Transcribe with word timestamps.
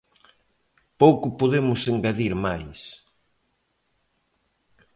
Pouco 1.01 1.27
podemos 1.39 1.81
engadir 1.93 2.33
máis. 2.45 2.79